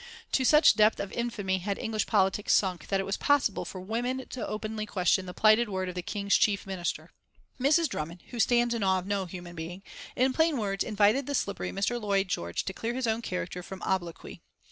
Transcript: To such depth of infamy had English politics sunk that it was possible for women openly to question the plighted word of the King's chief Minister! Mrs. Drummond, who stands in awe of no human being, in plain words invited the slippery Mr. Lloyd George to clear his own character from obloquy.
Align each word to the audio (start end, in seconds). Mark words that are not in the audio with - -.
To 0.31 0.43
such 0.43 0.73
depth 0.75 0.99
of 0.99 1.11
infamy 1.11 1.59
had 1.59 1.77
English 1.77 2.07
politics 2.07 2.53
sunk 2.53 2.87
that 2.87 2.99
it 2.99 3.05
was 3.05 3.17
possible 3.17 3.65
for 3.65 3.79
women 3.79 4.25
openly 4.35 4.87
to 4.87 4.91
question 4.91 5.27
the 5.27 5.33
plighted 5.35 5.69
word 5.69 5.89
of 5.89 5.93
the 5.93 6.01
King's 6.01 6.35
chief 6.37 6.65
Minister! 6.65 7.11
Mrs. 7.59 7.87
Drummond, 7.87 8.23
who 8.29 8.39
stands 8.39 8.73
in 8.73 8.81
awe 8.81 8.97
of 8.97 9.05
no 9.05 9.25
human 9.27 9.55
being, 9.55 9.83
in 10.15 10.33
plain 10.33 10.57
words 10.57 10.83
invited 10.83 11.27
the 11.27 11.35
slippery 11.35 11.69
Mr. 11.71 12.01
Lloyd 12.01 12.29
George 12.29 12.65
to 12.65 12.73
clear 12.73 12.95
his 12.95 13.05
own 13.05 13.21
character 13.21 13.61
from 13.61 13.79
obloquy. 13.83 14.41